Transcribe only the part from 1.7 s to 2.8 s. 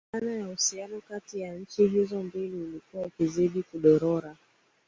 hizo mbili